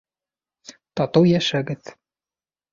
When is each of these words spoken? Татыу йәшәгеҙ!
Татыу 1.01 1.29
йәшәгеҙ! 1.35 1.95